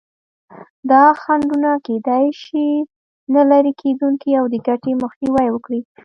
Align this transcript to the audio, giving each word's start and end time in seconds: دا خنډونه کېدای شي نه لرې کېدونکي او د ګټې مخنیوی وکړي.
دا 0.91 1.03
خنډونه 1.21 1.71
کېدای 1.87 2.25
شي 2.43 2.65
نه 3.33 3.41
لرې 3.51 3.71
کېدونکي 3.81 4.29
او 4.39 4.45
د 4.53 4.55
ګټې 4.67 4.91
مخنیوی 5.03 5.47
وکړي. 5.51 5.81